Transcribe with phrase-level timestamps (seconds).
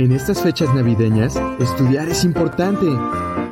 [0.00, 2.86] En estas fechas navideñas, estudiar es importante,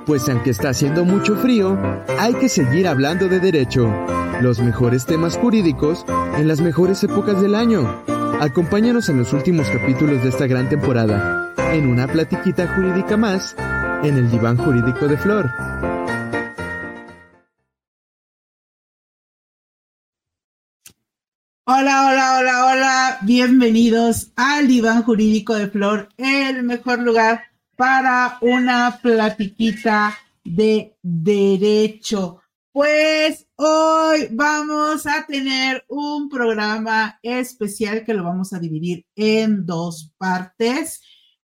[0.07, 1.79] pues aunque está haciendo mucho frío,
[2.19, 3.93] hay que seguir hablando de derecho,
[4.41, 6.07] los mejores temas jurídicos
[6.39, 8.03] en las mejores épocas del año.
[8.41, 13.55] Acompáñanos en los últimos capítulos de esta gran temporada, en una platiquita jurídica más,
[14.03, 15.51] en el diván jurídico de Flor.
[21.71, 23.19] Hola, hola, hola, hola.
[23.21, 27.43] Bienvenidos al Diván Jurídico de Flor, el mejor lugar
[27.77, 32.41] para una platiquita de derecho.
[32.73, 40.15] Pues hoy vamos a tener un programa especial que lo vamos a dividir en dos
[40.17, 41.03] partes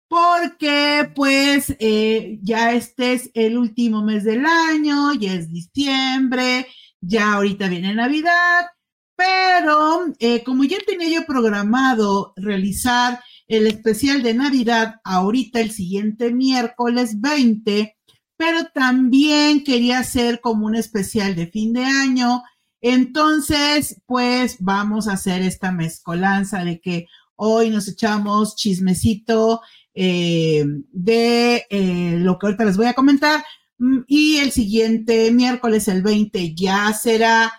[0.07, 6.67] porque pues eh, ya este es el último mes del año, ya es diciembre,
[6.99, 8.67] ya ahorita viene Navidad
[9.15, 16.31] pero eh, como ya tenía yo programado realizar el especial de Navidad ahorita el siguiente
[16.31, 17.97] miércoles 20,
[18.37, 22.43] pero también quería hacer como un especial de fin de año.
[22.79, 29.61] Entonces, pues vamos a hacer esta mezcolanza de que hoy nos echamos chismecito
[29.93, 33.43] eh, de eh, lo que ahorita les voy a comentar.
[33.77, 37.51] Mm, y el siguiente miércoles, el 20, ya será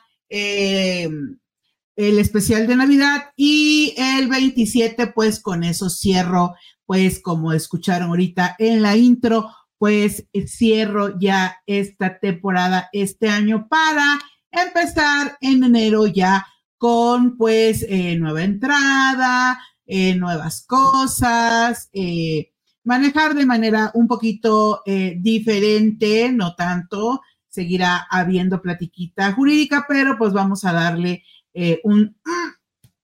[2.08, 6.55] el especial de Navidad y el 27 pues con eso cierro
[6.86, 14.20] pues como escucharon ahorita en la intro pues cierro ya esta temporada este año para
[14.50, 16.47] empezar en enero ya
[16.83, 22.50] con pues eh, nueva entrada, eh, nuevas cosas, eh,
[22.83, 30.64] manejar de manera un poquito diferente, no tanto, seguirá habiendo platiquita jurídica, pero pues vamos
[30.64, 31.23] a darle
[31.55, 32.17] eh, un,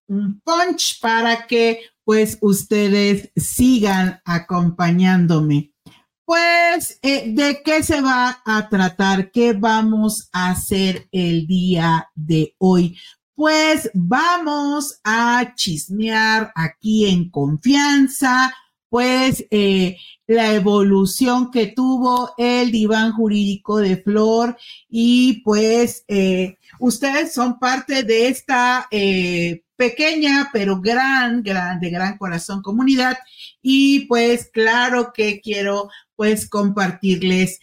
[0.09, 5.73] un punch para que pues ustedes sigan acompañándome.
[6.25, 9.31] Pues, eh, ¿de qué se va a tratar?
[9.31, 12.99] ¿Qué vamos a hacer el día de hoy?
[13.35, 18.55] Pues vamos a chismear aquí en confianza,
[18.89, 24.57] pues eh, la evolución que tuvo el diván jurídico de Flor
[24.89, 32.19] y pues eh, ustedes son parte de esta eh, pequeña pero gran, gran, de gran
[32.19, 33.19] corazón comunidad
[33.63, 37.61] y pues claro que quiero pues compartirles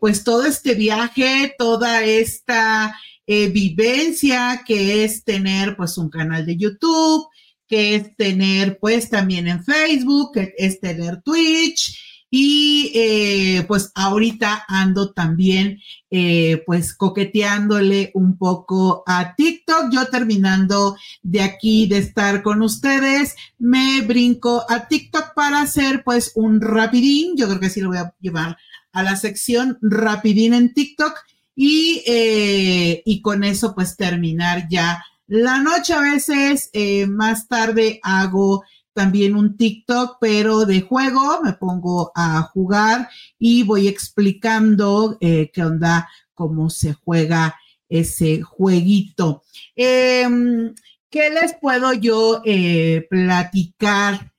[0.00, 7.28] pues todo este viaje, toda esta vivencia que es tener pues un canal de YouTube,
[7.68, 11.98] que es tener pues también en Facebook, que es tener Twitch
[12.36, 15.78] y eh, pues ahorita ando también
[16.10, 19.92] eh, pues coqueteándole un poco a TikTok.
[19.92, 26.32] Yo terminando de aquí de estar con ustedes, me brinco a TikTok para hacer pues
[26.34, 27.36] un rapidín.
[27.36, 28.56] Yo creo que sí lo voy a llevar
[28.90, 31.14] a la sección rapidín en TikTok
[31.54, 37.98] y, eh, y con eso pues terminar ya la noche a veces, eh, más tarde
[38.02, 38.62] hago
[38.92, 43.08] también un TikTok, pero de juego, me pongo a jugar
[43.38, 47.56] y voy explicando eh, qué onda, cómo se juega
[47.88, 49.42] ese jueguito.
[49.74, 50.74] Em,
[51.10, 54.32] ¿Qué les puedo yo eh, platicar?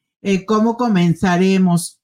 [0.46, 2.00] ¿Cómo comenzaremos?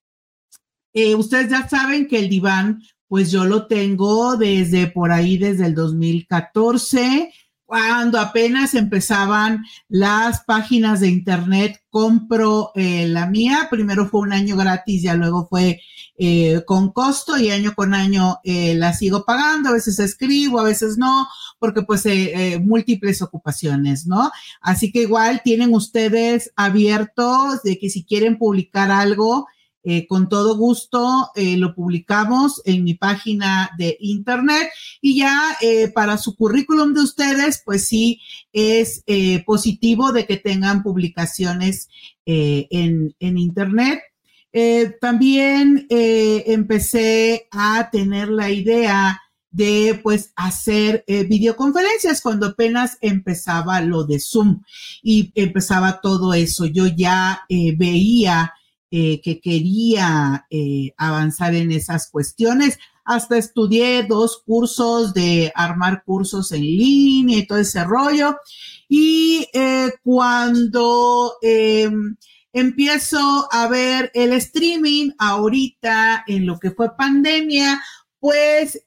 [1.17, 5.75] ustedes ya saben que el diván, pues yo lo tengo desde por ahí, desde el
[5.75, 7.31] 2014
[7.71, 13.69] cuando apenas empezaban las páginas de internet, compro eh, la mía.
[13.71, 15.79] Primero fue un año gratis, ya luego fue
[16.17, 19.69] eh, con costo y año con año eh, la sigo pagando.
[19.69, 21.29] A veces escribo, a veces no,
[21.59, 22.05] porque pues
[22.59, 24.31] múltiples ocupaciones, ¿no?
[24.59, 29.47] Así que igual tienen ustedes abiertos de que si quieren publicar algo,
[29.83, 34.69] eh, con todo gusto eh, lo publicamos en mi página de internet
[35.01, 38.22] y ya eh, para su currículum de ustedes, pues sí
[38.53, 39.03] es
[39.45, 41.89] positivo de que tengan publicaciones
[42.25, 44.01] en, en, internet.
[44.99, 54.19] también empecé a tener la idea de pues hacer videoconferencias cuando apenas empezaba lo de
[54.19, 54.61] Zoom
[55.01, 56.66] y empezaba todo eso.
[56.66, 57.45] Yo ya
[57.77, 58.53] veía
[58.93, 62.78] eh, que quería eh, avanzar en esas cuestiones.
[63.05, 68.35] Hasta estudié dos cursos de armar cursos en línea y todo ese rollo.
[68.90, 72.17] Y eh, cuando em,
[72.52, 77.82] empiezo a ver el streaming ahorita en lo que fue pandemia,
[78.20, 78.78] pues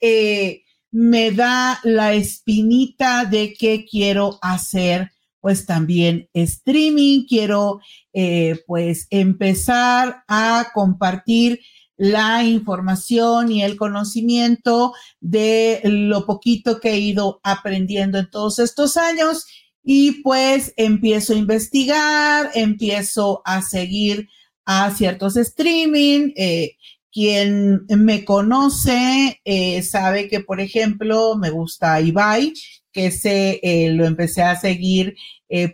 [0.90, 5.13] me da la espinita de qué quiero hacer
[5.44, 7.82] pues también streaming, quiero
[8.14, 11.60] eh, pues empezar a compartir
[11.98, 18.96] la información y el conocimiento de lo poquito que he ido aprendiendo en todos estos
[18.96, 19.44] años
[19.82, 24.30] y pues empiezo a investigar, empiezo a seguir
[24.64, 26.32] a ciertos streaming.
[26.36, 26.76] Eh,
[27.12, 32.54] quien me conoce eh, sabe que, por ejemplo, me gusta Ibai,
[32.94, 35.16] que se eh, lo empecé a seguir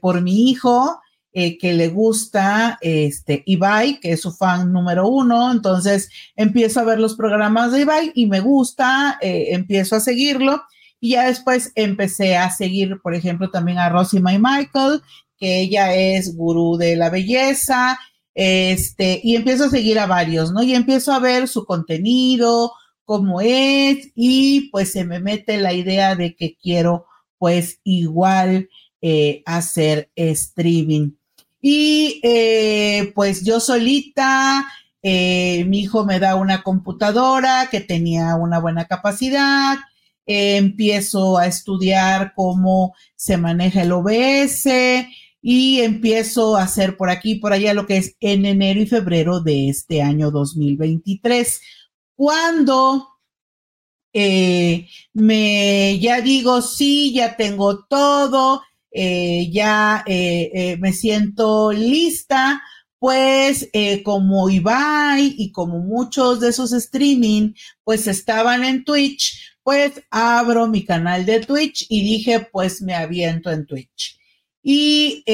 [0.03, 1.01] por mi hijo.
[1.33, 5.53] que le gusta este Ibai, que es su fan número uno.
[5.53, 10.61] Entonces empiezo a ver los programas de Ibai y me gusta, empiezo a seguirlo.
[11.01, 15.01] Y ya después empecé a seguir, por ejemplo, también a Rosie May Michael,
[15.39, 17.99] que ella es gurú de la belleza,
[18.35, 20.63] este, y empiezo a seguir a varios, ¿no?
[20.63, 22.73] Y empiezo a ver su contenido,
[23.05, 27.07] cómo es, y pues se me mete la idea de que quiero,
[27.41, 28.69] pues, igual
[29.01, 31.13] eh, hacer streaming.
[31.63, 34.67] Y eh, pues yo solita,
[35.03, 39.79] eh, mi hijo me da una computadora que tenía una buena capacidad,
[40.27, 44.67] empiezo a estudiar cómo se maneja el OBS
[45.41, 49.41] y empiezo a hacer por aquí por allá lo que es en enero y febrero
[49.41, 51.63] de este año 2023.
[52.17, 53.10] Cuando
[54.13, 62.61] eh, me ya digo, sí, ya tengo todo, eh, ya eh, me siento lista,
[62.99, 63.71] pues
[64.05, 67.55] como Ibai y como muchos de esos streaming,
[67.85, 73.51] pues estaban en Twitch, pues abro mi canal de Twitch y dije, pues me aviento
[73.51, 74.19] en Twitch.
[74.63, 75.25] Y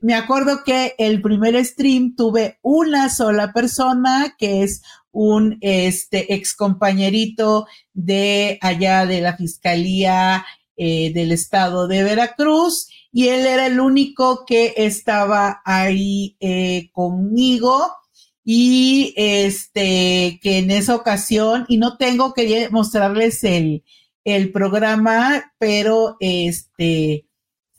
[0.00, 4.80] me acuerdo que el primer stream tuve una sola persona, que es
[5.14, 10.44] un este, ex compañerito de allá de la Fiscalía
[10.76, 17.80] eh, del Estado de Veracruz, y él era el único que estaba ahí eh, conmigo
[18.44, 23.84] y este, que en esa ocasión, y no tengo que mostrarles el,
[24.24, 27.26] el programa, pero este,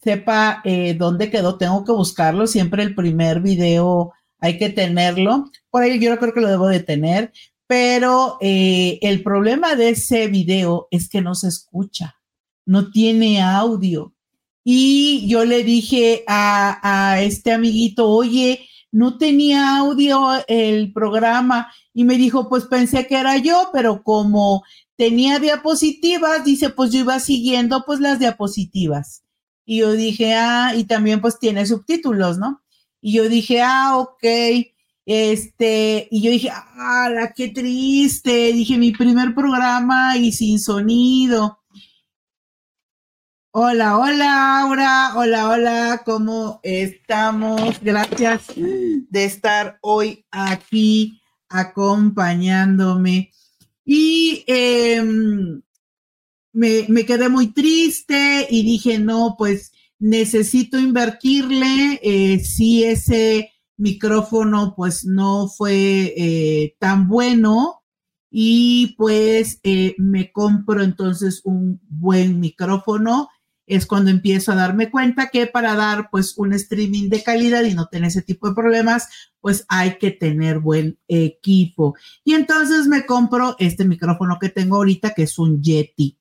[0.02, 5.83] sepa eh, dónde quedó, tengo que buscarlo, siempre el primer video hay que tenerlo, por
[5.83, 7.33] ahí yo creo que lo debo de tener,
[7.68, 12.16] pero eh, el problema de ese video es que no se escucha,
[12.66, 14.13] no tiene audio.
[14.63, 16.80] Y yo le dije a,
[17.12, 23.18] a este amiguito, oye, no tenía audio el programa y me dijo, pues pensé que
[23.18, 24.63] era yo, pero como
[24.95, 29.25] tenía diapositivas, dice, pues yo iba siguiendo pues las diapositivas.
[29.66, 32.63] Y yo dije, ah, y también pues tiene subtítulos, ¿no?
[33.01, 34.24] Y yo dije, ah, ok.
[35.06, 38.54] Este, y yo dije, ah, qué triste.
[38.54, 41.60] Dije, mi primer programa y sin sonido.
[43.52, 45.12] Hola, hola, Aura.
[45.16, 47.80] Hola, hola, ¿cómo estamos?
[47.81, 53.31] Gracias de estar hoy aquí acompañándome.
[53.86, 55.62] Y em,
[56.51, 62.00] me, quedé muy triste y dije, no, pues necesito invertirle.
[62.01, 67.83] Eh, si ese micrófono pues no fue eh, tan bueno
[68.30, 73.29] y pues eh, me compro entonces un buen micrófono
[73.67, 77.74] es cuando empiezo a darme cuenta que para dar pues un streaming de calidad y
[77.74, 79.08] no tener ese tipo de problemas,
[79.41, 81.96] pues hay que tener buen equipo.
[82.24, 86.20] Y entonces me compro este micrófono que tengo ahorita, que es un Yeti.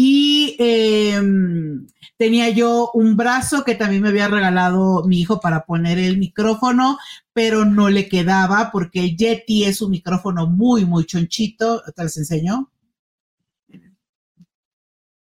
[0.00, 5.98] Y em, tenía yo un brazo que también me había regalado mi hijo para poner
[5.98, 6.98] el micrófono,
[7.32, 11.82] pero no le quedaba porque Yeti es un micrófono muy, muy chonchito.
[11.96, 12.70] Te les enseño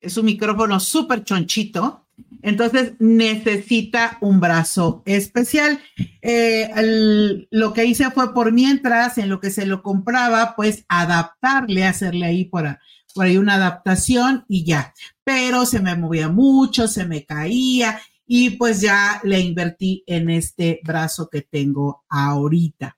[0.00, 2.06] es un micrófono súper chonchito,
[2.42, 5.80] entonces necesita un brazo especial.
[6.22, 11.84] Eh, lo que hice fue por mientras, en lo que se lo compraba, pues adaptarle,
[11.84, 12.78] hacerle ahí por,
[13.18, 14.94] por ahí una adaptación y ya.
[15.25, 20.78] Pero se me movía mucho, se me caía y pues ya le invertí en este
[20.84, 22.96] brazo que tengo ahorita.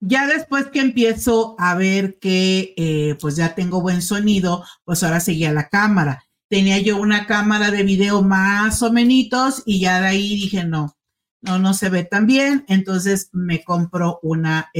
[0.00, 5.20] Ya después que empiezo a ver que eh, pues ya tengo buen sonido, pues ahora
[5.20, 6.22] seguía la cámara.
[6.50, 10.94] Tenía yo una cámara de video más o menos y ya de ahí dije, no,
[11.40, 12.66] no, no se ve tan bien.
[12.68, 14.70] Entonces me compro una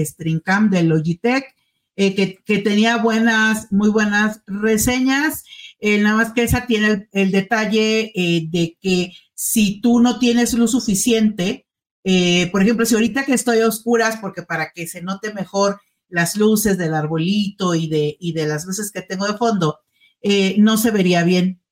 [0.44, 1.54] Cam de Logitech
[1.96, 5.44] eh, que, tenía buenas, muy buenas reseñas.
[5.80, 10.70] Eh, nada más que esa tiene el, detalle de que si tú no tienes luz
[10.70, 11.66] suficiente,
[12.04, 15.80] eh, por ejemplo, si ahorita que estoy a oscuras, porque para que se note mejor
[16.08, 19.80] las luces del arbolito y de, y de las luces que tengo de fondo,
[20.20, 21.62] eh, no se vería bien.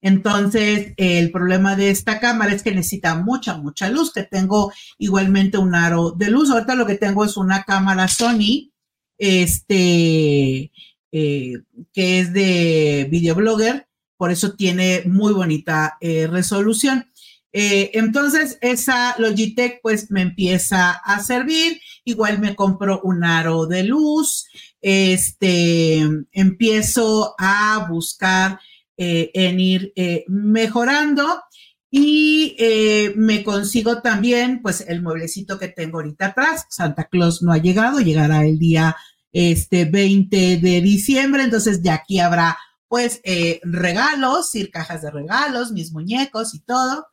[0.00, 5.58] Entonces, el problema de esta cámara es que necesita mucha, mucha luz, que tengo igualmente
[5.58, 6.50] un aro de luz.
[6.50, 8.72] Ahorita lo que tengo es una cámara Sony,
[9.18, 10.72] este,
[11.12, 11.52] eh,
[11.92, 17.10] que es de videoblogger, por eso tiene muy bonita eh, resolución.
[17.52, 21.80] Eh, entonces, esa Logitech pues me empieza a servir.
[22.04, 24.46] Igual me compro un aro de luz.
[24.80, 28.60] Este, empiezo a buscar
[28.98, 29.92] en ir
[30.26, 31.42] mejorando
[31.90, 36.66] y eh, me consigo también pues el mueblecito que tengo ahorita atrás.
[36.70, 38.96] Santa Claus no ha llegado, llegará el día
[39.32, 43.20] este 20 de diciembre, entonces de aquí habrá pues
[43.64, 47.06] regalos, ir cajas de regalos, mis muñecos y todo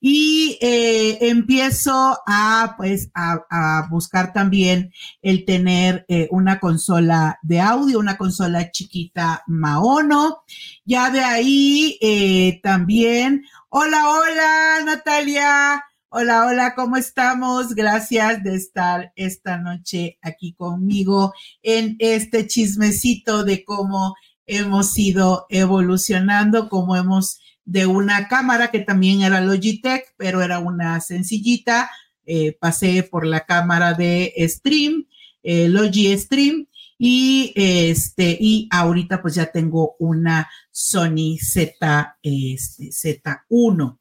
[0.00, 7.98] y eh, empiezo a, pues, a, buscar también el tener eh, una consola de audio,
[7.98, 10.42] una consola chiquita Maono.
[10.86, 15.84] Ya de ahí eh, también, hola, hola, Natalia.
[16.08, 17.74] Hola, hola, ¿cómo estamos?
[17.74, 26.68] Gracias de estar esta noche aquí conmigo en este chismecito de cómo hemos ido evolucionando,
[26.68, 31.90] cómo hemos de una cámara que también era Logitech, pero era una sencillita.
[32.26, 35.06] Eh, pasé por la cámara de Stream,
[35.44, 36.66] eh, Logi Stream,
[37.02, 43.98] y este, y ahorita pues ya tengo una Sony Z, este, Z1.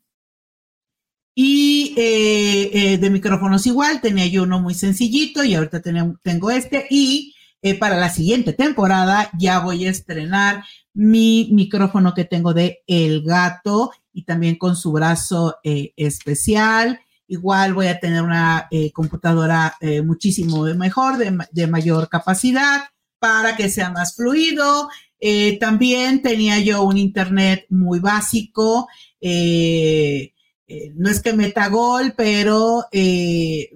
[1.34, 5.82] Y eh, de micrófonos igual, tenía yo uno muy sencillito y ahorita
[6.22, 6.88] tengo este.
[6.90, 7.34] Y
[7.80, 13.92] para la siguiente temporada ya voy a estrenar mi micrófono que tengo de El Gato
[14.12, 17.00] y también con su brazo eh, especial.
[17.30, 22.82] Igual voy a tener una eh, computadora eh, muchísimo mejor, de, mayor capacidad,
[23.20, 24.90] para que sea más fluido.
[25.60, 28.88] también tenía yo un internet muy básico.
[29.22, 32.86] no es que meta gol, pero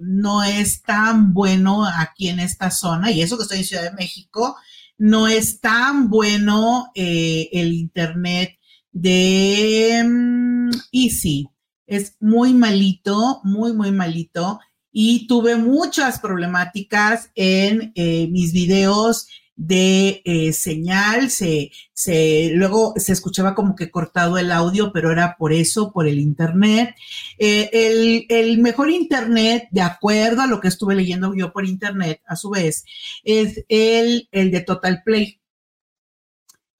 [0.00, 3.10] no es tan bueno aquí en esta zona.
[3.10, 4.56] Y eso que estoy en Ciudad de México,
[4.98, 8.58] no es tan bueno eh, el Internet
[8.92, 11.48] de mm, Easy.
[11.86, 14.60] Es muy malito, muy, muy malito.
[14.96, 19.26] Y tuve muchas problemáticas en eh, mis videos
[19.56, 25.36] de eh, señal, se, se, luego se escuchaba como que cortado el audio, pero era
[25.36, 26.94] por eso, por el Internet.
[27.38, 32.20] Eh, el, el, mejor Internet, de acuerdo a lo que estuve leyendo yo por Internet,
[32.26, 32.84] a su vez,
[33.24, 35.40] es el, el de Total Play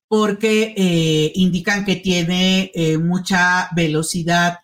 [0.06, 2.70] porque indican que tiene
[3.00, 4.58] mucha velocidad,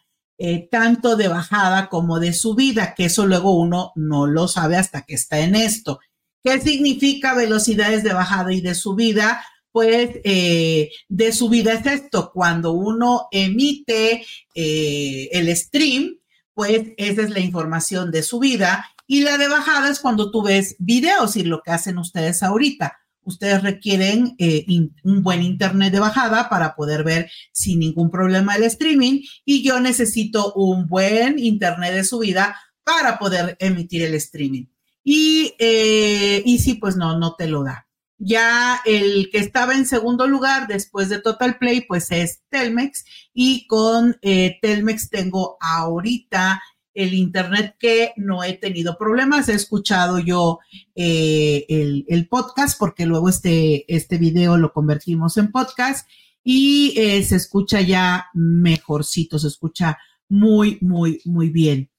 [0.71, 5.15] tanto de bajada como de subida, que eso luego uno no lo sabe hasta que
[5.15, 6.01] está en esto.
[6.43, 9.45] ¿Qué significa velocidades de bajada y de subida?
[9.73, 16.19] Pues eh, de subida es esto, cuando uno emite eh, el stream,
[16.55, 20.77] pues esa es la información de subida y la de bajada es cuando tú ves
[20.79, 23.00] videos y lo que hacen ustedes ahorita.
[23.31, 24.67] Ustedes requieren eh,
[25.05, 29.79] un buen internet de bajada para poder ver sin ningún problema el streaming y yo
[29.79, 34.67] necesito un buen internet de subida para poder emitir el streaming.
[35.05, 37.87] Y, eh, y sí, pues no, no te lo da.
[38.19, 43.05] Ya el que estaba en segundo lugar después de Total Play, pues es Telmex.
[43.33, 46.61] Y con eh, Telmex tengo ahorita
[46.95, 49.49] el internet que no he tenido problemas.
[49.49, 50.59] He escuchado yo
[50.95, 56.09] eh, el, podcast porque luego este, este video lo convertimos en podcast
[56.43, 61.91] y eh, se escucha ya mejorcito, se escucha muy, muy, muy bien.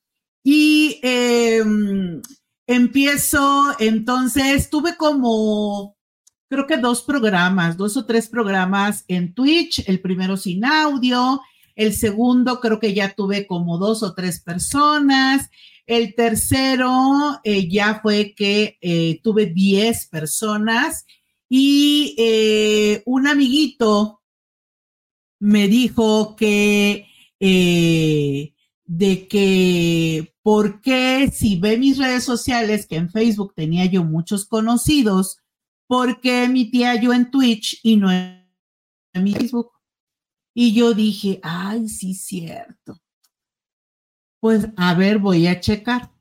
[0.43, 1.63] Y eh,
[2.71, 5.97] Empiezo, entonces, tuve como,
[6.47, 11.41] creo que dos programas, dos o tres programas en Twitch, el primero sin audio,
[11.75, 15.49] el segundo creo que ya tuve como dos o tres personas,
[15.85, 16.89] el tercero
[17.43, 21.05] eh, ya fue que eh, tuve diez personas
[21.49, 24.21] y eh, un amiguito
[25.39, 27.07] me dijo que
[28.85, 34.45] de que por qué si ve mis redes sociales, que en Facebook tenía yo muchos
[34.45, 35.37] conocidos,
[35.87, 38.47] ¿por qué emitía yo en Twitch y no en
[39.13, 39.71] Facebook?
[40.53, 42.99] Y yo dije, ay, sí, cierto.
[44.41, 46.11] Pues a ver, voy a checar.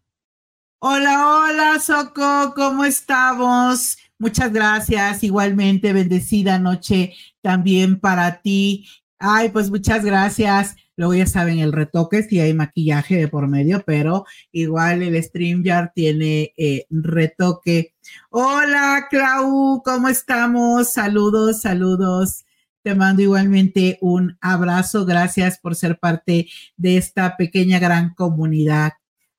[0.78, 3.99] Hola, hola, Soco, ¿cómo estamos?
[4.18, 5.25] Muchas gracias.
[5.25, 8.87] Igualmente, bendecida noche también para ti.
[9.18, 10.76] Ay, pues muchas gracias.
[10.96, 15.92] Luego ya saben el retoque si hay maquillaje de por medio, pero igual el StreamYard
[15.94, 17.94] tiene eh, retoque.
[18.30, 20.92] Hola, Clau, ¿cómo estamos?
[20.92, 22.44] Saludos, saludos
[22.82, 25.04] te mando igualmente un abrazo.
[25.04, 28.92] Gracias por ser parte de esta pequeña gran comunidad.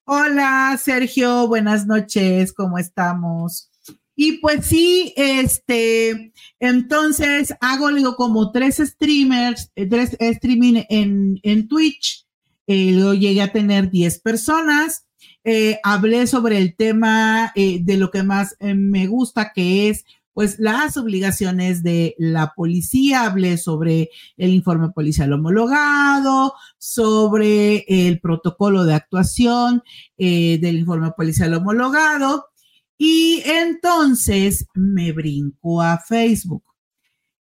[0.05, 3.69] Hola, Sergio, buenas noches, ¿cómo estamos?
[4.15, 12.27] Y pues sí, este, entonces hago como tres streamers, eh, tres streaming en, en Twitch.
[12.67, 15.07] Eh, luego llegué a tener 10 personas.
[15.43, 20.97] Eh, hablé sobre el tema de lo que más me gusta, que es pues las
[20.97, 29.83] obligaciones de la policía, hablé sobre el informe policial homologado, sobre el protocolo de actuación
[30.17, 32.45] eh, del informe policial homologado
[32.97, 36.63] y entonces me brincó a Facebook.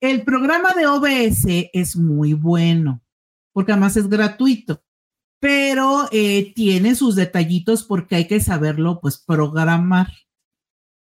[0.02, 3.04] El programa de OBS es muy bueno
[3.54, 4.84] porque además es gratuito,
[5.40, 10.12] pero eh, tiene sus detallitos porque hay que saberlo pues programar.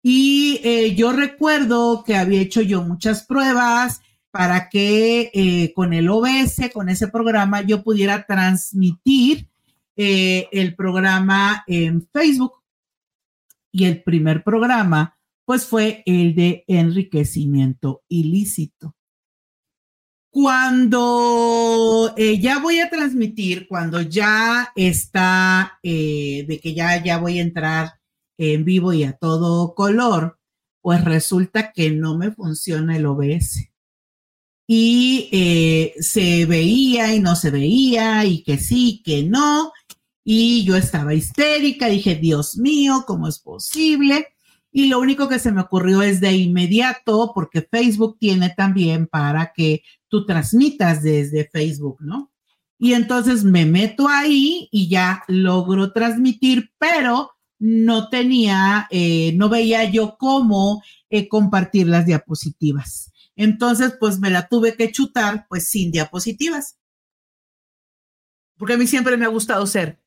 [0.07, 6.11] Y eh, yo recuerdo que había hecho yo muchas pruebas para que eh, con el
[6.11, 9.49] OBS, con ese programa, yo pudiera transmitir
[9.97, 12.53] eh, el programa en Facebook.
[13.73, 18.95] Y el primer programa, pues fue el de enriquecimiento ilícito.
[20.31, 28.04] Cuando ya voy a transmitir, cuando ya está, de que ya, ya voy a entrar
[28.38, 30.38] en vivo y a todo color,
[30.81, 33.71] pues resulta que no me funciona el OBS.
[34.67, 39.73] Y eh, se veía y no se veía, y que sí, que no.
[40.25, 44.29] Y yo estaba histérica, dije, Dios mío, ¿cómo es posible?
[44.73, 49.53] Y lo único que se me ocurrió es de inmediato, porque Facebook tiene también para
[49.55, 52.33] que tú transmitas desde Facebook, ¿no?
[52.79, 57.34] Y entonces me meto ahí y ya logro transmitir, pero
[57.66, 63.11] no tenía, eh, no veía yo cómo eh, compartir las diapositivas.
[63.37, 66.77] Entonces, pues me la tuve que chutar, pues sin diapositivas.
[68.59, 69.98] Porque a mí siempre me ha gustado ser,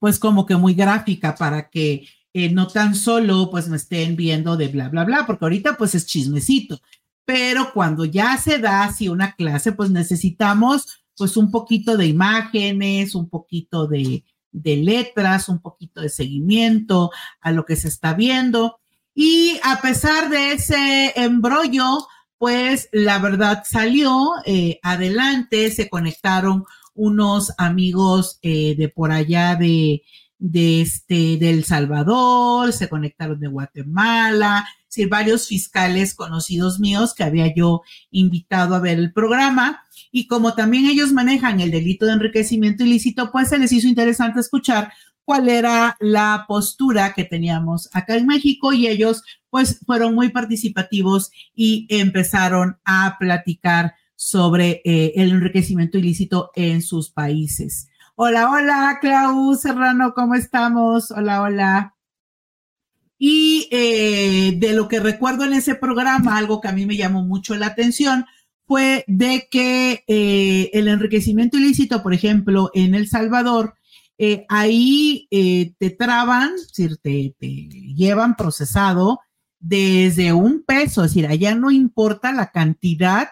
[0.00, 4.56] pues como que muy gráfica para que eh, no tan solo pues me estén viendo
[4.56, 6.80] de bla, bla, bla, porque ahorita pues es chismecito.
[7.24, 13.14] Pero cuando ya se da así una clase, pues necesitamos pues un poquito de imágenes,
[13.14, 18.78] un poquito de, de letras, un poquito de seguimiento a lo que se está viendo.
[19.14, 22.06] Y a pesar de ese embrollo,
[22.38, 30.02] pues la verdad salió eh, adelante, se conectaron unos amigos eh, de por allá de,
[30.38, 37.24] de este, de El Salvador, se conectaron de Guatemala, sí, varios fiscales conocidos míos que
[37.24, 39.82] había yo invitado a ver el programa.
[40.10, 44.40] Y como también ellos manejan el delito de enriquecimiento ilícito, pues se les hizo interesante
[44.40, 44.92] escuchar
[45.24, 51.30] cuál era la postura que teníamos acá en México y ellos pues fueron muy participativos
[51.54, 57.88] y empezaron a platicar sobre eh, el enriquecimiento ilícito en sus países.
[58.20, 61.12] Hola, hola, Clau Serrano, ¿cómo estamos?
[61.12, 61.94] Hola, hola.
[63.16, 67.22] Y eh, de lo que recuerdo en ese programa, algo que a mí me llamó
[67.22, 68.26] mucho la atención
[68.66, 73.74] fue de que eh, el enriquecimiento ilícito, por ejemplo, en El Salvador,
[74.18, 75.28] eh, ahí
[75.78, 79.20] te traban, es decir, te, te, llevan procesado
[79.60, 83.28] desde un peso, es decir, allá no importa la cantidad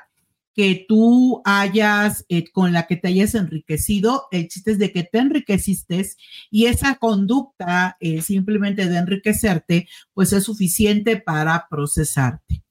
[0.56, 5.02] que tú hayas, eh, con la que te hayas enriquecido, el chiste es de que
[5.02, 6.08] te enriqueciste
[6.50, 12.64] y esa conducta eh, simplemente de enriquecerte, pues es suficiente para procesarte.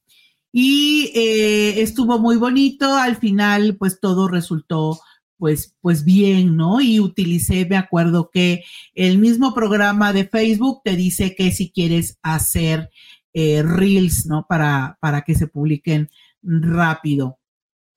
[0.52, 5.00] Y eh, estuvo muy bonito, al final pues todo resultó
[5.38, 6.82] pues, pues bien, ¿no?
[6.82, 8.64] Y utilicé, me acuerdo que
[8.96, 12.90] el mismo programa de Facebook te dice que si quieres hacer
[13.34, 14.48] reels, ¿no?
[14.48, 16.10] Para, para que se publiquen
[16.42, 17.38] rápido.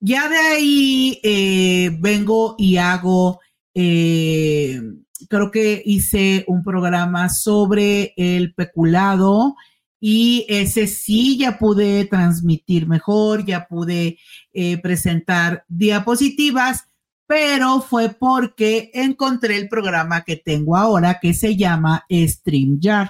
[0.01, 3.41] Ya de ahí eh, vengo y hago,
[3.73, 4.79] eh,
[5.27, 9.55] creo que hice un programa sobre el peculado
[9.99, 14.19] y ese sí ya pude transmitir mejor, ya pude
[14.53, 16.85] eh, presentar diapositivas,
[17.27, 23.09] pero fue porque encontré el programa que tengo ahora que se llama StreamYard.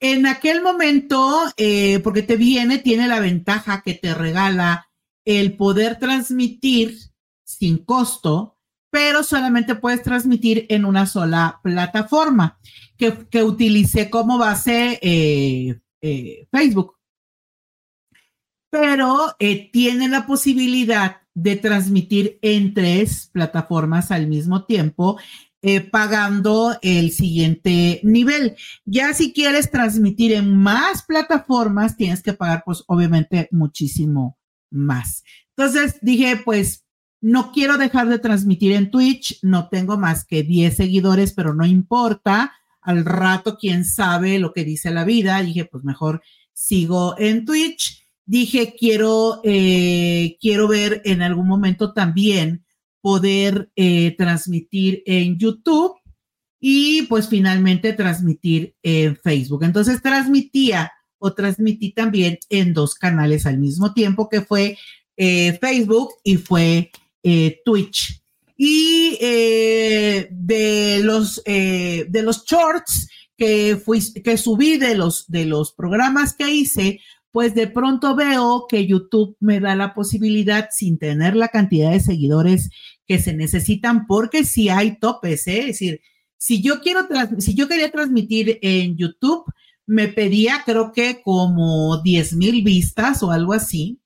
[0.00, 1.42] En aquel momento,
[2.02, 4.88] porque te viene, tiene la ventaja que te regala
[5.24, 6.98] el poder transmitir
[7.44, 8.58] sin costo,
[8.90, 12.58] pero solamente puedes transmitir en una sola plataforma
[12.96, 16.96] que, que como base eh, eh, Facebook.
[18.70, 25.18] Pero eh, tiene la posibilidad de transmitir en tres plataformas al mismo tiempo,
[25.92, 28.56] pagando el siguiente nivel.
[28.84, 34.41] Ya si quieres transmitir en más plataformas, tienes que pagar, pues obviamente, muchísimo
[34.72, 35.22] más.
[35.56, 36.84] Entonces dije, pues
[37.20, 41.64] no quiero dejar de transmitir en Twitch, no tengo más que 10 seguidores, pero no
[41.64, 42.52] importa.
[42.80, 45.40] Al rato, quién sabe lo que dice la vida.
[45.40, 46.20] Dije, pues mejor
[46.52, 48.04] sigo en Twitch.
[48.26, 52.64] Dije, quiero, eh, quiero ver en algún momento también
[53.00, 55.94] poder eh, transmitir en YouTube
[56.58, 59.64] y pues finalmente transmitir en Facebook.
[59.64, 64.76] Entonces transmitía o transmití también en dos canales al mismo tiempo, que fue
[65.16, 66.90] eh, Facebook y fue
[67.22, 68.20] eh, Twitch.
[68.56, 73.80] Y eh, de, los, de los shorts que,
[74.24, 79.36] que subí de los, de los programas que hice, pues de pronto veo que YouTube
[79.40, 82.70] me da la posibilidad sin tener la cantidad de seguidores
[83.06, 86.00] que se necesitan, porque si hay topes, es decir,
[86.36, 87.06] si yo quiero,
[87.38, 89.44] si yo quería transmitir en YouTube,
[89.86, 94.00] me pedía creo que como 10 mil vistas o algo así.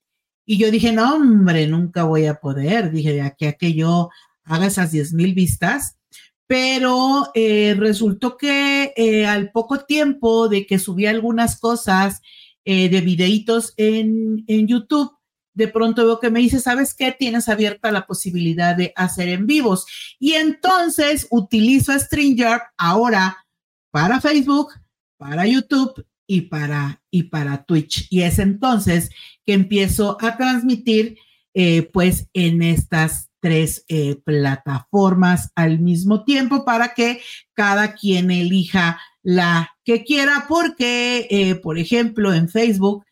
[0.44, 2.92] Y yo dije, no, hombre, nunca voy a poder.
[2.92, 4.10] Dije, de aquí a que yo
[4.44, 5.98] haga esas 10 mil vistas.
[6.46, 12.20] Pero eh, resultó que eh, al poco tiempo de que subí algunas cosas
[12.64, 15.10] eh, de videitos en, en YouTube,
[15.54, 17.10] de pronto veo que me dice, ¿sabes qué?
[17.12, 19.86] Tienes abierta la posibilidad de hacer en vivos.
[20.20, 23.46] Y entonces utilizo StreamYard ahora
[23.90, 24.68] para Facebook,
[25.16, 28.06] para YouTube y para, y para Twitch.
[28.10, 29.10] Y es entonces
[29.44, 31.16] que empiezo a transmitir
[31.54, 37.22] eh, pues en estas tres eh, plataformas al mismo tiempo para que
[37.54, 43.04] cada quien elija la que quiera, porque, eh, por ejemplo, en Facebook,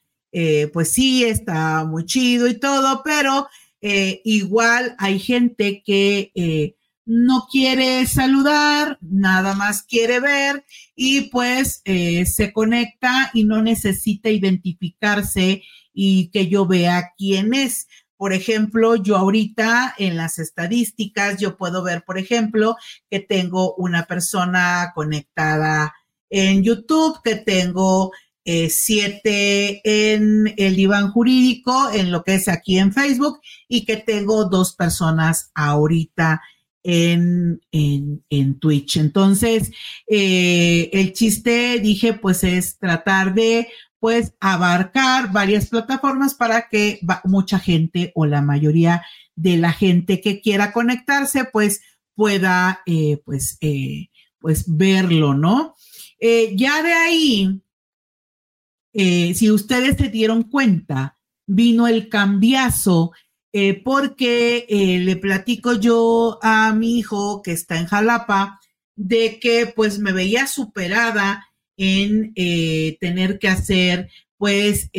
[0.72, 3.46] pues sí, está muy chido y todo, pero
[3.80, 6.74] igual hay gente que
[7.06, 10.64] no quiere saludar, nada más quiere ver
[10.94, 15.62] y pues eh, se conecta y no necesita identificarse
[15.92, 17.86] y que yo vea quién es.
[18.16, 22.76] Por ejemplo, yo ahorita en las estadísticas, yo puedo ver, por ejemplo,
[23.10, 25.92] que tengo una persona conectada
[26.30, 28.12] en YouTube, que tengo
[28.44, 33.96] eh, siete en el diván jurídico, en lo que es aquí en Facebook, y que
[33.96, 36.40] tengo dos personas ahorita
[36.84, 38.98] en, en, Twitch.
[38.98, 39.72] Entonces,
[40.06, 43.68] eh, el chiste, dije, pues es tratar de,
[43.98, 49.02] pues, abarcar varias plataformas para que mucha gente o la mayoría
[49.34, 51.80] de la gente que quiera conectarse, pues,
[52.14, 55.74] pueda, eh, pues, eh, pues, verlo, ¿no?
[56.54, 57.62] ya de ahí,
[58.94, 63.12] si ustedes se dieron cuenta, vino el cambiazo
[63.56, 68.58] eh, porque eh, le platico yo a mi hijo que está en Jalapa
[68.96, 74.90] de que pues me veía superada en eh, tener que hacer pues,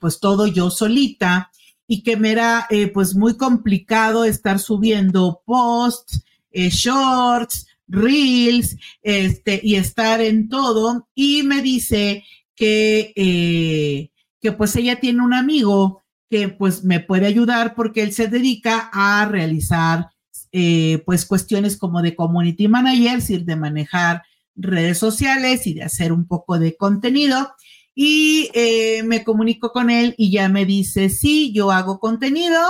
[0.00, 1.52] pues todo yo solita
[1.86, 10.20] y que me era pues muy complicado estar subiendo posts, shorts, reels, este, y estar
[10.20, 11.08] en todo.
[11.14, 12.24] Y me dice
[12.56, 18.28] que, que pues ella tiene un amigo que pues me puede ayudar porque él se
[18.28, 20.10] dedica a realizar
[20.52, 24.22] eh, pues cuestiones como de community manager, ir de manejar
[24.54, 27.52] redes sociales y de hacer un poco de contenido.
[27.94, 32.60] Y eh, me comunico con él y ya me dice, sí, yo hago contenido,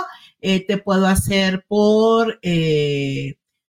[0.40, 2.40] eh, te puedo hacer por,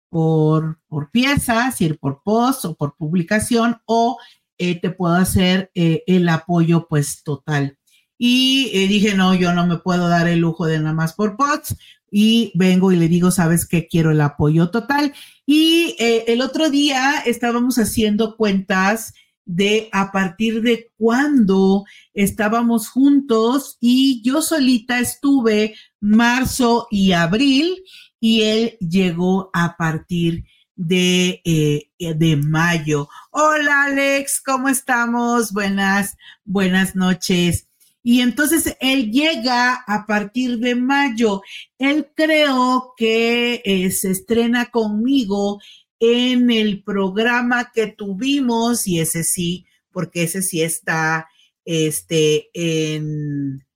[0.10, 4.18] por, por piezas, ir por post o por publicación, o
[4.58, 7.77] te puedo hacer el apoyo pues total
[8.18, 11.38] y eh, dije, no, yo no me puedo dar el lujo de nada más por
[11.38, 11.76] pots.
[12.10, 15.14] Y vengo y le digo, sabes que quiero el apoyo total.
[15.46, 19.14] Y eh, el otro día estábamos haciendo cuentas
[19.46, 27.82] de a partir de cuándo estábamos juntos y yo solita estuve marzo y abril
[28.20, 30.44] y él llegó a partir
[30.76, 33.08] de, eh, de mayo.
[33.32, 35.54] Hola Alex, ¿cómo estamos?
[35.54, 37.68] Buenas, buenas noches.
[38.10, 41.42] Y entonces él llega a partir de mayo.
[41.78, 45.60] Él creo que eh, se estrena conmigo
[46.00, 51.28] en el programa que tuvimos, y ese sí, porque ese sí está,
[51.66, 53.68] este, en,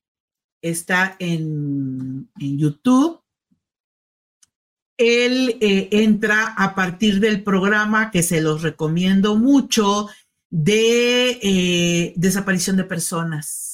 [0.62, 3.20] está en, YouTube.
[4.96, 10.08] Él eh, entra a partir del programa que se los recomiendo mucho
[10.50, 13.71] de eh, desaparición de personas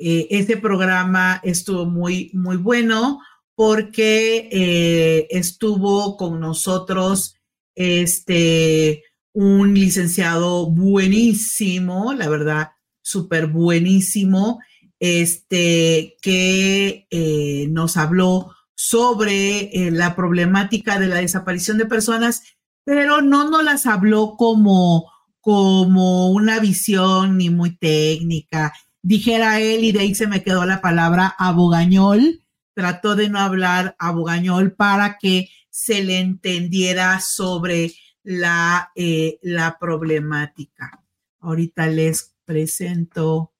[0.00, 3.20] eh, este programa estuvo muy, muy bueno
[3.54, 7.34] porque eh, estuvo con nosotros
[7.74, 12.70] este, un licenciado buenísimo, la verdad,
[13.02, 14.60] súper buenísimo,
[14.98, 22.42] este, que eh, nos habló sobre eh, la problemática de la desaparición de personas,
[22.84, 25.10] pero no nos las habló como,
[25.40, 28.72] como una visión ni muy técnica.
[29.02, 33.96] Dijera él, y de ahí se me quedó la palabra abogañol, trató de no hablar
[33.98, 41.02] abogañol para que se le entendiera sobre la, eh, la problemática.
[41.40, 43.54] Ahorita les presento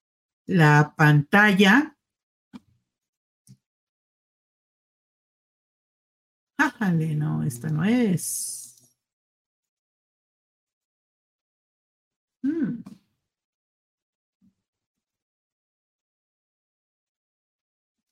[0.47, 1.97] la pantalla.
[6.59, 8.61] Ájale, no, esta no es.
[12.43, 13.00] Hmm.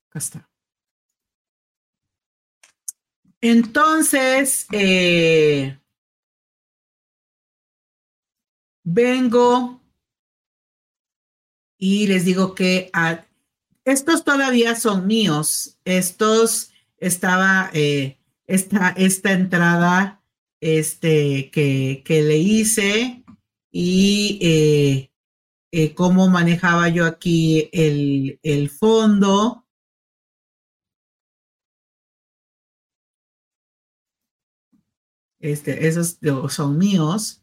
[0.09, 0.51] Acá está.
[3.40, 5.79] Entonces, eh,
[8.83, 9.81] vengo
[11.79, 12.90] y les digo que
[13.85, 15.79] estos todavía son míos.
[15.85, 20.23] Estos estaba eh, esta, esta entrada
[20.61, 23.25] este, que, que le hice
[23.71, 25.12] y eh,
[25.71, 29.67] eh, cómo manejaba yo aquí el, el fondo.
[35.40, 37.40] Este, esos son míos.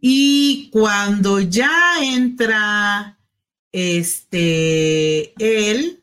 [0.00, 1.70] Y cuando ya
[2.02, 3.18] entra
[3.70, 5.32] este,
[5.70, 6.02] él,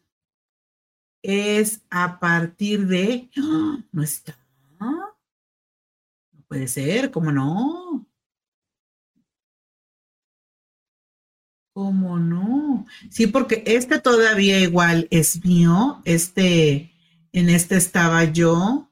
[1.22, 3.80] es a partir de, ¡ah!
[3.92, 4.38] no está,
[4.80, 5.16] no
[6.48, 8.06] puede ser, ¿cómo no?
[11.74, 12.86] ¿Cómo no?
[13.10, 16.92] Sí, porque este todavía igual es mío, este,
[17.32, 18.89] en este estaba yo.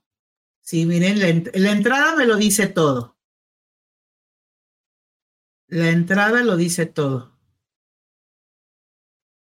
[0.67, 3.15] Sí, miren, la entrada me lo dice todo.
[5.69, 7.32] La entrada lo dice todo.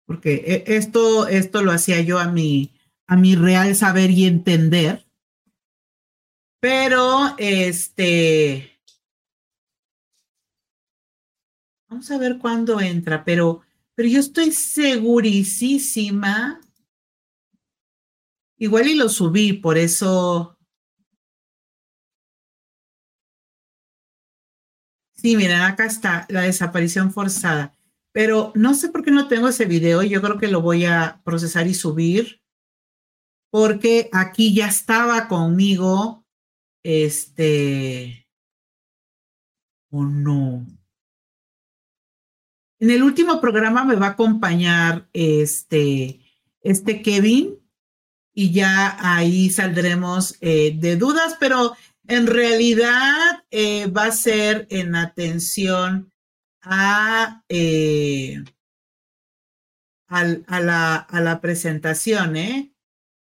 [0.06, 2.72] Porque e, esto, esto lo hacía yo a mi,
[3.06, 5.04] a mi real saber y entender.
[6.60, 8.80] Pero, este,
[11.90, 13.60] vamos a ver cuándo entra, pero,
[13.94, 16.58] pero yo estoy segurísima.
[18.56, 20.56] Igual y lo subí, por eso
[25.22, 27.72] Sí, miren, acá está la desaparición forzada.
[28.10, 30.02] Pero no sé por qué no tengo ese video.
[30.02, 32.42] Yo creo que lo voy a procesar y subir.
[33.48, 36.26] Porque aquí ya estaba conmigo.
[36.82, 38.26] Este.
[39.90, 40.66] ¿O no?
[42.80, 46.20] En el último programa me va a acompañar este,
[46.62, 47.60] este Kevin.
[48.34, 54.94] Y ya ahí saldremos eh, de dudas, pero en realidad eh, va a ser en
[54.94, 56.12] atención
[56.60, 58.42] a, eh,
[60.08, 62.72] a, la, a, la, presentación, ¿eh?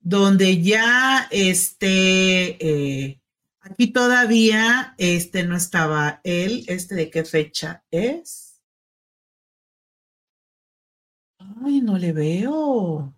[0.01, 3.21] Donde ya este,
[3.61, 8.61] aquí todavía este no estaba él, este de qué fecha es.
[11.65, 13.15] Ay, no le veo.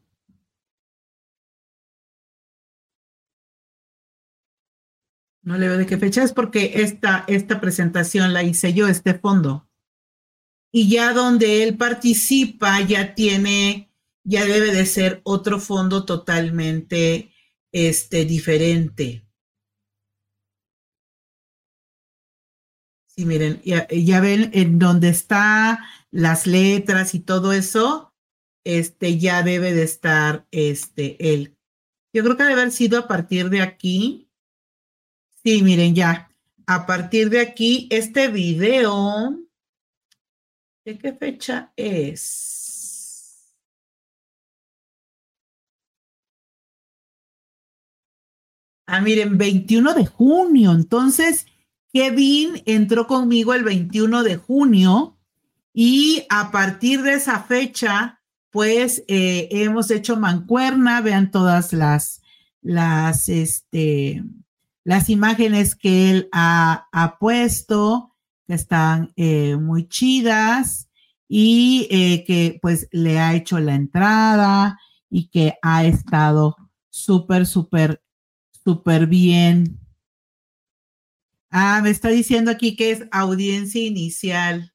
[5.44, 9.12] No le veo de qué fecha es porque esta, esta presentación la hice yo, este
[9.12, 9.68] fondo.
[10.72, 13.92] Y ya donde él participa, ya tiene,
[14.24, 17.30] ya debe de ser otro fondo totalmente
[17.72, 19.26] este, diferente.
[23.06, 28.14] Sí, miren, ya, ya ven en donde está las letras y todo eso,
[28.64, 31.56] este ya debe de estar este él.
[32.14, 34.23] Yo creo que debe haber sido a partir de aquí
[35.44, 36.30] Sí, miren, ya.
[36.66, 39.38] A partir de aquí, este video,
[40.86, 43.54] ¿de qué fecha es?
[48.86, 50.72] Ah, miren, 21 de junio.
[50.72, 51.46] Entonces,
[51.92, 55.18] Kevin entró conmigo el 21 de junio
[55.74, 61.02] y a partir de esa fecha, pues eh, hemos hecho mancuerna.
[61.02, 62.22] Vean todas las,
[62.62, 64.22] las, este,
[64.84, 68.14] las imágenes que él ha, puesto,
[68.46, 70.90] que están eh, muy chidas
[71.26, 76.54] y eh, que pues le ha hecho la entrada y que ha estado
[76.90, 78.02] súper, súper,
[78.62, 79.80] súper bien.
[81.50, 84.74] Ah, me está diciendo aquí que es audiencia inicial.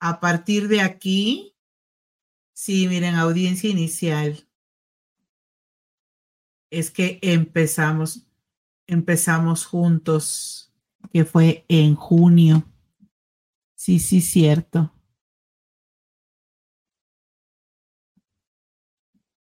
[0.00, 1.54] A partir de aquí,
[2.54, 4.48] sí, miren, audiencia inicial.
[6.70, 8.26] Es que empezamos
[8.92, 10.72] empezamos juntos,
[11.12, 12.64] que fue en junio.
[13.74, 14.92] Sí, sí, cierto.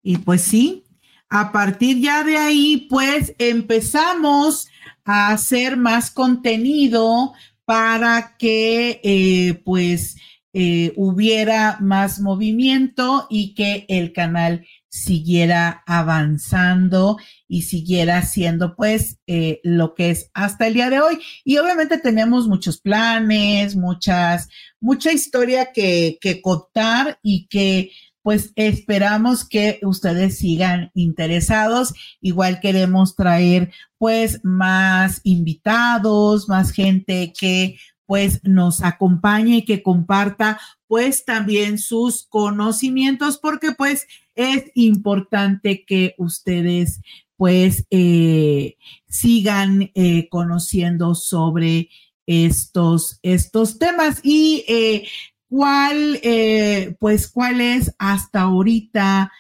[0.02, 0.84] Y pues sí,
[1.30, 4.68] a partir ya de ahí, pues empezamos
[5.06, 7.34] a hacer más contenido
[7.66, 10.18] para que eh, pues
[10.54, 19.60] eh, hubiera más movimiento y que el canal siguiera avanzando y siguiera siendo pues eh,
[19.64, 21.20] lo que es hasta el día de hoy.
[21.44, 24.48] Y obviamente tenemos muchos planes, muchas,
[24.80, 27.90] mucha historia que, que contar y que
[28.22, 31.94] pues esperamos que ustedes sigan interesados.
[32.22, 40.60] Igual queremos traer pues más invitados, más gente que pues nos acompañe y que comparta
[40.88, 47.02] pues también sus conocimientos porque pues es importante que ustedes
[47.44, 51.90] pues eh, sigan eh, conociendo sobre
[52.26, 54.22] estos, estos temas.
[54.24, 55.08] Y eh,
[55.50, 56.22] cuál,
[57.00, 59.32] pues, cuál es hasta ahorita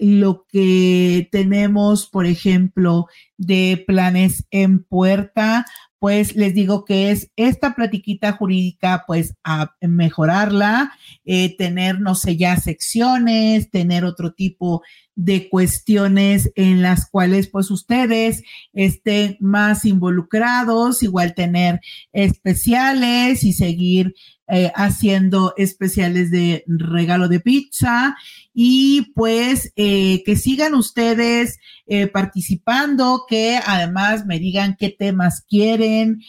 [0.00, 5.66] lo que tenemos, por ejemplo, de planes en puerta,
[5.98, 10.92] pues les digo que es esta platiquita jurídica, pues a mejorarla,
[11.24, 14.82] eh, tener, no sé, ya secciones, tener otro tipo
[15.16, 18.42] de cuestiones en las cuales pues ustedes
[18.74, 21.80] estén más involucrados, igual tener
[22.12, 24.14] especiales y seguir
[24.48, 28.14] eh, haciendo especiales de regalo de pizza
[28.54, 36.22] y pues eh, que sigan ustedes eh, participando, que además me digan qué temas quieren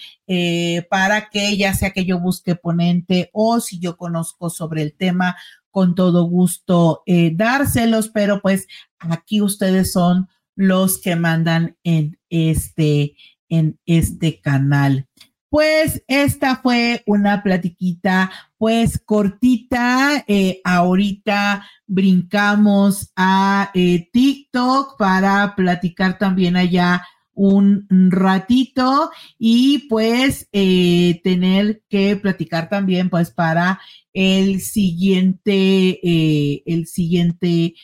[0.89, 5.37] para que ya sea que yo busque ponente o si yo conozco sobre el tema,
[5.77, 8.65] con todo gusto dárselos, pero pues
[8.97, 13.15] aquí ustedes son los que mandan en este,
[13.47, 15.07] en este canal.
[15.49, 20.25] Pues esta fue una platiquita pues cortita.
[20.27, 27.05] Eh, ahorita brincamos a eh, TikTok para platicar también allá
[27.37, 33.79] un ratito y pues eh, tener que platicar también pues para
[34.11, 36.01] el siguiente,
[36.65, 37.75] el siguiente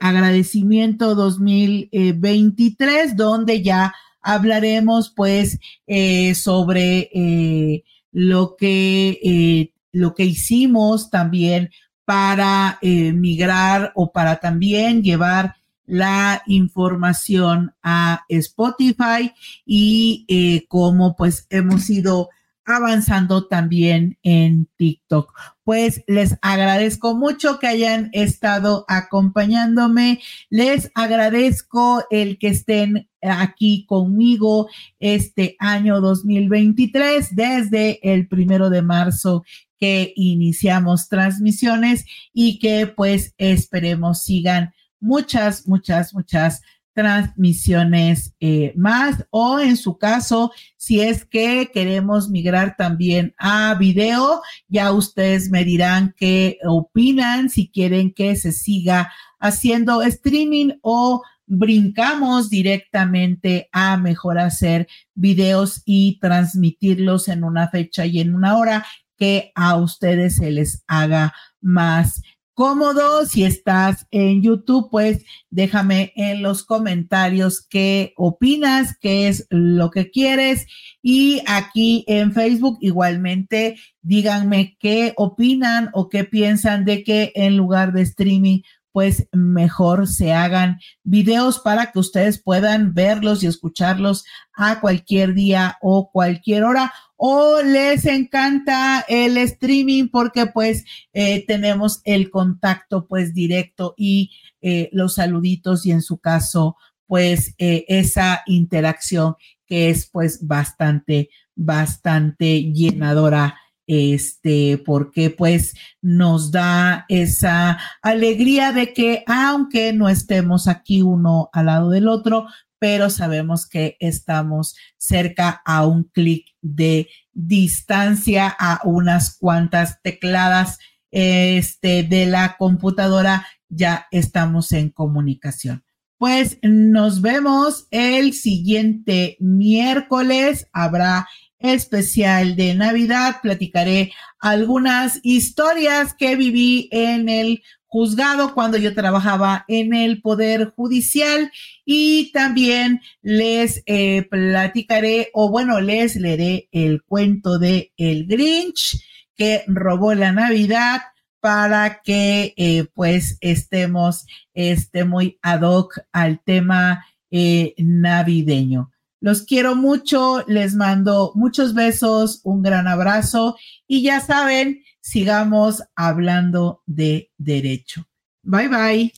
[0.00, 11.10] agradecimiento 2023 donde ya hablaremos pues eh, sobre eh, lo que eh, lo que hicimos
[11.10, 11.70] también
[12.04, 15.54] para migrar o para también llevar
[15.86, 19.32] la información a Spotify
[19.64, 22.28] y cómo pues hemos ido
[22.64, 25.32] avanzando también en TikTok.
[25.64, 30.20] Pues les agradezco mucho que hayan estado acompañándome.
[30.50, 34.68] Les agradezco el que estén aquí conmigo
[35.00, 39.44] este año 2023 desde el primero de marzo
[39.78, 46.62] que iniciamos transmisiones y que pues esperemos sigan muchas, muchas, muchas
[46.94, 54.42] transmisiones eh, más o en su caso, si es que queremos migrar también a video,
[54.68, 59.10] ya ustedes me dirán qué opinan, si quieren que se siga
[59.40, 68.20] haciendo streaming o brincamos directamente a mejor hacer videos y transmitirlos en una fecha y
[68.20, 68.86] en una hora
[69.16, 72.22] que a ustedes se les haga más
[72.54, 73.26] cómodo.
[73.26, 80.10] Si estás en YouTube, pues déjame en los comentarios qué opinas, qué es lo que
[80.10, 80.66] quieres.
[81.02, 87.92] Y aquí en Facebook igualmente díganme qué opinan o qué piensan de que en lugar
[87.92, 88.60] de streaming
[88.92, 94.24] pues mejor se hagan videos para que ustedes puedan verlos y escucharlos
[94.54, 96.92] a cualquier día o cualquier hora.
[97.16, 104.90] O les encanta el streaming porque pues eh, tenemos el contacto pues directo y eh,
[104.92, 106.76] los saluditos y en su caso
[107.06, 113.56] pues eh, esa interacción que es pues bastante, bastante llenadora
[113.94, 121.66] este, porque pues nos da esa alegría de que aunque no estemos aquí uno al
[121.66, 122.46] lado del otro,
[122.78, 130.78] pero sabemos que estamos cerca a un clic de distancia, a unas cuantas tecladas
[131.10, 135.84] este, de la computadora, ya estamos en comunicación.
[136.16, 140.68] Pues nos vemos el siguiente miércoles.
[140.72, 141.28] Habrá
[141.62, 143.36] especial de Navidad.
[143.42, 151.52] Platicaré algunas historias que viví en el juzgado cuando yo trabajaba en el Poder Judicial
[151.84, 158.98] y también les eh, platicaré o bueno, les leeré el cuento de El Grinch
[159.36, 161.02] que robó la Navidad
[161.40, 168.91] para que eh, pues estemos este, muy ad hoc al tema eh, navideño.
[169.22, 173.56] Los quiero mucho, les mando muchos besos, un gran abrazo
[173.86, 178.04] y ya saben, sigamos hablando de derecho.
[178.42, 179.12] Bye bye.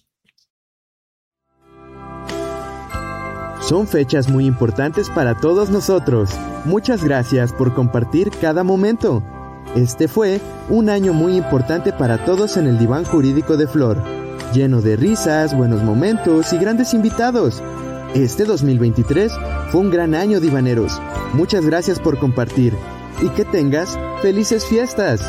[3.62, 6.28] Son fechas muy importantes para todos nosotros.
[6.66, 9.24] Muchas gracias por compartir cada momento.
[9.74, 10.38] Este fue
[10.68, 14.04] un año muy importante para todos en el diván jurídico de Flor,
[14.52, 17.62] lleno de risas, buenos momentos y grandes invitados.
[18.14, 19.32] Este 2023
[19.72, 21.02] fue un gran año, divaneros.
[21.32, 22.72] Muchas gracias por compartir
[23.20, 25.20] y que tengas felices fiestas.